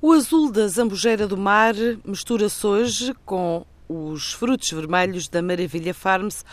O 0.00 0.12
azul 0.12 0.52
da 0.52 0.68
zambujeira 0.68 1.26
do 1.26 1.38
mar 1.38 1.74
mistura-se 2.04 2.66
hoje 2.66 3.14
com 3.24 3.64
os 3.88 4.34
frutos 4.34 4.70
vermelhos 4.70 5.26
da 5.26 5.40
Maravilha 5.40 5.94
Farms 5.94 6.44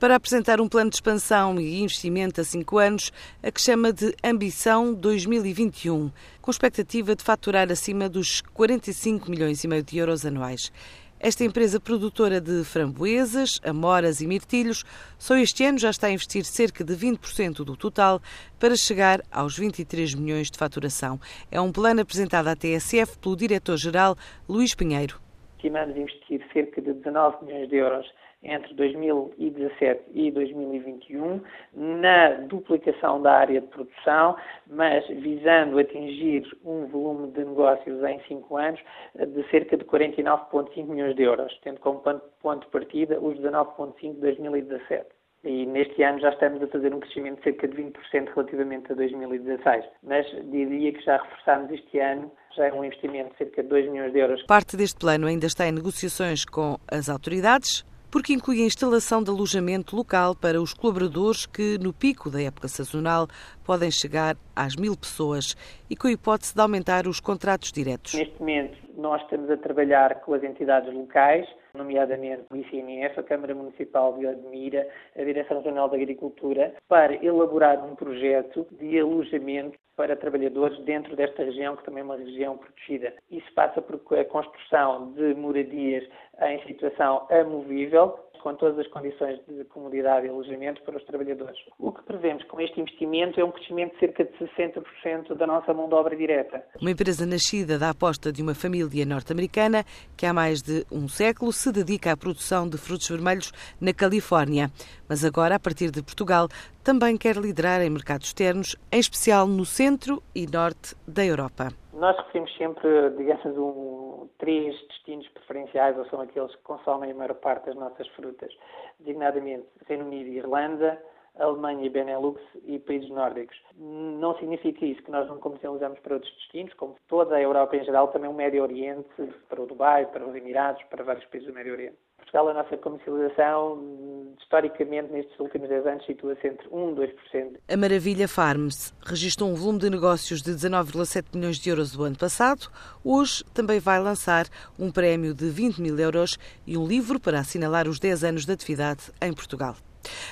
para 0.00 0.16
apresentar 0.16 0.62
um 0.62 0.68
plano 0.68 0.88
de 0.88 0.96
expansão 0.96 1.60
e 1.60 1.82
investimento 1.82 2.40
a 2.40 2.44
cinco 2.44 2.78
anos, 2.78 3.12
a 3.42 3.50
que 3.50 3.60
chama 3.60 3.92
de 3.92 4.14
Ambição 4.24 4.94
2021, 4.94 6.10
com 6.40 6.50
expectativa 6.50 7.14
de 7.14 7.22
faturar 7.22 7.70
acima 7.70 8.08
dos 8.08 8.40
45 8.40 9.30
milhões 9.30 9.62
e 9.62 9.68
meio 9.68 9.82
de 9.82 9.98
euros 9.98 10.24
anuais. 10.24 10.72
Esta 11.18 11.44
empresa 11.44 11.80
produtora 11.80 12.42
de 12.42 12.62
framboesas, 12.62 13.58
amoras 13.64 14.20
e 14.20 14.26
mirtilhos 14.26 14.84
só 15.18 15.34
este 15.36 15.64
ano 15.64 15.78
já 15.78 15.88
está 15.88 16.08
a 16.08 16.10
investir 16.10 16.44
cerca 16.44 16.84
de 16.84 16.94
20% 16.94 17.64
do 17.64 17.74
total 17.74 18.20
para 18.60 18.76
chegar 18.76 19.22
aos 19.32 19.58
23 19.58 20.14
milhões 20.14 20.50
de 20.50 20.58
faturação. 20.58 21.18
É 21.50 21.58
um 21.58 21.72
plano 21.72 22.02
apresentado 22.02 22.48
à 22.48 22.54
TSF 22.54 23.18
pelo 23.18 23.34
diretor-geral 23.34 24.14
Luís 24.46 24.74
Pinheiro. 24.74 25.18
Estimamos 25.56 25.96
investir 25.96 26.46
cerca 26.52 26.82
de 26.82 26.92
19 26.92 27.46
milhões 27.46 27.68
de 27.70 27.76
euros 27.76 28.06
entre 28.42 28.74
2017 28.74 30.04
e 30.14 30.30
2021 30.30 31.40
na 31.74 32.28
duplicação 32.46 33.20
da 33.20 33.32
área 33.32 33.60
de 33.60 33.66
produção, 33.68 34.36
mas 34.66 35.06
visando 35.08 35.78
atingir 35.78 36.46
um 36.64 36.86
volume 36.86 37.32
de 37.32 37.44
negócios 37.44 38.02
em 38.04 38.20
5 38.28 38.56
anos 38.56 38.80
de 39.14 39.50
cerca 39.50 39.76
de 39.76 39.84
49,5 39.84 40.84
milhões 40.84 41.16
de 41.16 41.22
euros, 41.22 41.58
tendo 41.62 41.80
como 41.80 42.00
ponto 42.00 42.64
de 42.64 42.70
partida 42.70 43.18
os 43.20 43.38
19,5 43.38 44.14
de 44.14 44.20
2017 44.20 45.16
e 45.46 45.64
neste 45.64 46.02
ano 46.02 46.18
já 46.20 46.30
estamos 46.30 46.60
a 46.62 46.66
fazer 46.66 46.92
um 46.92 46.98
crescimento 46.98 47.38
de 47.38 47.44
cerca 47.44 47.68
de 47.68 47.76
20% 47.76 48.34
relativamente 48.34 48.90
a 48.90 48.94
2016. 48.96 49.84
Mas 50.02 50.26
diria 50.50 50.92
que 50.92 51.00
já 51.02 51.18
reforçámos 51.18 51.70
este 51.70 52.00
ano, 52.00 52.32
já 52.56 52.66
é 52.66 52.72
um 52.72 52.84
investimento 52.84 53.30
de 53.30 53.38
cerca 53.38 53.62
de 53.62 53.68
2 53.68 53.90
milhões 53.90 54.12
de 54.12 54.18
euros. 54.18 54.42
Parte 54.46 54.76
deste 54.76 54.98
plano 54.98 55.26
ainda 55.26 55.46
está 55.46 55.66
em 55.66 55.72
negociações 55.72 56.44
com 56.44 56.76
as 56.90 57.08
autoridades 57.08 57.84
porque 58.10 58.32
inclui 58.32 58.62
a 58.62 58.66
instalação 58.66 59.22
de 59.22 59.30
alojamento 59.30 59.96
local 59.96 60.34
para 60.34 60.60
os 60.60 60.72
colaboradores 60.72 61.46
que, 61.46 61.78
no 61.78 61.92
pico 61.92 62.30
da 62.30 62.42
época 62.42 62.68
sazonal, 62.68 63.28
podem 63.64 63.90
chegar 63.90 64.36
às 64.54 64.76
mil 64.76 64.96
pessoas 64.96 65.56
e 65.90 65.96
com 65.96 66.06
a 66.08 66.12
hipótese 66.12 66.54
de 66.54 66.60
aumentar 66.60 67.06
os 67.06 67.20
contratos 67.20 67.72
diretos. 67.72 68.14
Neste 68.14 68.38
momento, 68.38 68.78
nós 68.96 69.20
estamos 69.22 69.50
a 69.50 69.56
trabalhar 69.56 70.20
com 70.20 70.34
as 70.34 70.42
entidades 70.42 70.92
locais, 70.92 71.46
nomeadamente 71.76 72.44
o 72.50 72.56
ICNF, 72.56 73.20
a 73.20 73.22
Câmara 73.22 73.54
Municipal 73.54 74.16
de 74.18 74.26
Odmira, 74.26 74.88
a 75.16 75.22
Direção 75.22 75.58
Regional 75.58 75.88
da 75.88 75.96
Agricultura, 75.96 76.74
para 76.88 77.14
elaborar 77.24 77.84
um 77.84 77.94
projeto 77.94 78.66
de 78.72 78.98
alojamento 78.98 79.78
para 79.96 80.14
trabalhadores 80.14 80.78
dentro 80.80 81.16
desta 81.16 81.42
região, 81.42 81.74
que 81.74 81.84
também 81.84 82.02
é 82.02 82.04
uma 82.04 82.16
região 82.16 82.58
protegida. 82.58 83.14
Isso 83.30 83.50
passa 83.54 83.80
por 83.80 84.18
a 84.18 84.24
construção 84.26 85.12
de 85.12 85.34
moradias 85.34 86.06
em 86.42 86.62
situação 86.66 87.26
amovível, 87.30 88.18
com 88.46 88.54
todas 88.54 88.78
as 88.78 88.86
condições 88.86 89.40
de 89.48 89.64
comodidade 89.64 90.24
e 90.24 90.28
alojamento 90.28 90.80
para 90.82 90.96
os 90.96 91.04
trabalhadores. 91.04 91.58
O 91.80 91.90
que 91.90 92.00
prevemos 92.04 92.44
com 92.44 92.60
este 92.60 92.80
investimento 92.80 93.40
é 93.40 93.44
um 93.44 93.50
crescimento 93.50 93.94
de 93.94 93.98
cerca 93.98 94.24
de 94.24 94.30
60% 94.38 95.34
da 95.34 95.48
nossa 95.48 95.74
mão 95.74 95.88
de 95.88 95.96
obra 95.96 96.14
direta. 96.14 96.64
Uma 96.80 96.92
empresa 96.92 97.26
nascida 97.26 97.76
da 97.76 97.90
aposta 97.90 98.30
de 98.30 98.40
uma 98.40 98.54
família 98.54 99.04
norte-americana 99.04 99.84
que 100.16 100.24
há 100.24 100.32
mais 100.32 100.62
de 100.62 100.86
um 100.92 101.08
século 101.08 101.52
se 101.52 101.72
dedica 101.72 102.12
à 102.12 102.16
produção 102.16 102.68
de 102.68 102.78
frutos 102.78 103.08
vermelhos 103.08 103.50
na 103.80 103.92
Califórnia, 103.92 104.70
mas 105.08 105.24
agora, 105.24 105.56
a 105.56 105.58
partir 105.58 105.90
de 105.90 106.00
Portugal, 106.00 106.46
também 106.84 107.16
quer 107.16 107.34
liderar 107.34 107.82
em 107.82 107.90
mercados 107.90 108.28
externos, 108.28 108.76
em 108.92 109.00
especial 109.00 109.48
no 109.48 109.64
centro 109.64 110.22
e 110.32 110.46
norte 110.46 110.94
da 111.04 111.26
Europa. 111.26 111.72
Nós 111.96 112.14
referimos 112.18 112.54
sempre, 112.58 113.10
digamos, 113.16 113.56
um, 113.56 114.28
três 114.38 114.78
destinos 114.88 115.26
preferenciais, 115.28 115.96
ou 115.96 116.04
são 116.06 116.20
aqueles 116.20 116.54
que 116.54 116.62
consomem 116.62 117.10
a 117.10 117.14
maior 117.14 117.34
parte 117.36 117.66
das 117.66 117.74
nossas 117.74 118.06
frutas, 118.08 118.52
designadamente 119.00 119.66
Reino 119.86 120.04
Unido 120.04 120.28
e 120.28 120.36
Irlanda, 120.36 121.02
Alemanha 121.38 121.84
e 121.84 121.90
Benelux 121.90 122.40
e 122.64 122.78
países 122.78 123.10
nórdicos. 123.10 123.56
Não 123.78 124.36
significa 124.38 124.84
isso 124.84 125.02
que 125.02 125.10
nós 125.10 125.28
não 125.28 125.38
comercializamos 125.38 125.98
para 126.00 126.14
outros 126.14 126.32
destinos, 126.34 126.72
como 126.74 126.96
toda 127.08 127.36
a 127.36 127.42
Europa 127.42 127.76
em 127.76 127.84
geral, 127.84 128.08
também 128.08 128.30
o 128.30 128.34
Médio 128.34 128.62
Oriente, 128.62 129.08
para 129.48 129.62
o 129.62 129.66
Dubai, 129.66 130.06
para 130.06 130.26
os 130.26 130.34
Emirados, 130.34 130.82
para 130.84 131.04
vários 131.04 131.24
países 131.26 131.48
do 131.48 131.54
Médio 131.54 131.72
Oriente. 131.72 131.96
Portugal, 132.16 132.48
a 132.48 132.54
nossa 132.54 132.76
comercialização, 132.78 134.34
historicamente, 134.40 135.12
nestes 135.12 135.38
últimos 135.38 135.68
10 135.68 135.86
anos, 135.86 136.06
situa-se 136.06 136.48
entre 136.48 136.68
1% 136.68 137.08
e 137.32 137.38
2%. 137.38 137.56
A 137.68 137.76
Maravilha 137.76 138.26
Farms 138.26 138.92
registrou 139.04 139.48
um 139.48 139.54
volume 139.54 139.78
de 139.78 139.90
negócios 139.90 140.42
de 140.42 140.50
19,7 140.52 141.24
milhões 141.34 141.58
de 141.58 141.70
euros 141.70 141.92
do 141.92 142.02
ano 142.02 142.18
passado. 142.18 142.68
Hoje 143.04 143.44
também 143.54 143.78
vai 143.78 144.00
lançar 144.00 144.46
um 144.78 144.90
prémio 144.90 145.32
de 145.32 145.48
20 145.48 145.80
mil 145.80 145.98
euros 145.98 146.36
e 146.66 146.76
um 146.76 146.86
livro 146.86 147.20
para 147.20 147.38
assinalar 147.38 147.86
os 147.86 148.00
10 148.00 148.24
anos 148.24 148.44
de 148.44 148.52
atividade 148.52 149.12
em 149.22 149.32
Portugal. 149.32 149.76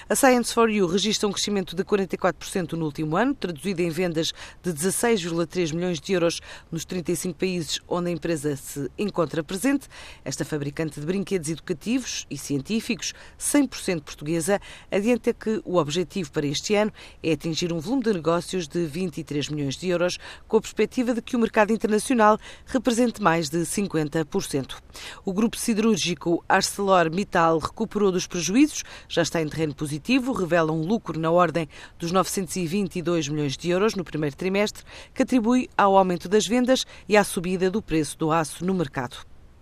A 0.09 0.15
Science 0.15 0.53
for 0.53 0.71
You 0.71 0.87
registra 0.87 1.29
um 1.29 1.33
crescimento 1.33 1.75
de 1.75 1.85
44% 1.85 2.73
no 2.73 2.85
último 2.85 3.17
ano, 3.17 3.35
traduzido 3.35 3.81
em 3.83 3.91
vendas 3.91 4.33
de 4.63 4.73
16,3 4.73 5.73
milhões 5.75 6.01
de 6.01 6.13
euros 6.13 6.41
nos 6.71 6.85
35 6.85 7.39
países 7.39 7.81
onde 7.89 8.11
a 8.11 8.13
empresa 8.13 8.57
se 8.57 8.91
encontra 8.99 9.43
presente. 9.43 9.89
Esta 10.25 10.45
fabricante 10.45 11.01
de 11.01 11.07
brinquedos 11.07 11.49
educativos 11.49 12.27
e 12.31 12.37
científicos, 12.37 13.15
100% 13.39 14.03
portuguesa, 14.03 14.61
adianta 14.91 15.33
que 15.33 15.63
o 15.65 15.77
objetivo 15.77 16.31
para 16.31 16.47
este 16.47 16.75
ano 16.75 16.93
é 17.23 17.33
atingir 17.33 17.73
um 17.73 17.81
volume 17.81 18.03
de 18.03 18.13
negócios 18.13 18.69
de 18.69 18.85
23 18.87 19.49
milhões 19.49 19.77
de 19.77 19.89
euros, 19.89 20.19
com 20.47 20.57
a 20.57 20.61
perspectiva 20.61 21.15
de 21.15 21.23
que 21.23 21.37
o 21.37 21.39
mercado 21.39 21.73
internacional 21.73 22.39
represente 22.67 23.23
mais 23.23 23.49
de 23.49 23.59
50%. 23.59 24.77
O 25.25 25.33
grupo 25.33 25.57
siderúrgico 25.57 26.45
ArcelorMittal 26.49 27.59
recuperou 27.59 28.13
dos 28.13 28.27
prejuízos, 28.27 28.85
já 29.09 29.23
está 29.23 29.41
em 29.41 29.49
terreno 29.49 29.64
terreno 29.65 29.75
positivo, 29.75 30.33
revela 30.33 30.73
um 30.73 30.83
lucro 30.83 31.19
na 31.19 31.31
ordem 31.31 31.69
dos 31.99 32.13
922 32.13 33.29
milhões 33.29 33.57
de 33.57 33.71
euros 33.71 33.95
no 33.95 34.05
primeiro 34.05 34.37
trimestre, 34.37 34.85
que 35.15 35.23
atribui 35.23 35.69
ao 35.77 35.97
aumento 35.97 36.29
das 36.29 36.47
vendas 36.47 36.85
e 37.09 37.17
à 37.17 37.25
subida 37.25 37.71
do 37.71 37.81
preço 37.81 38.19
do 38.19 38.31
aço 38.31 38.65
no 38.65 38.75
mercado. 38.75 39.34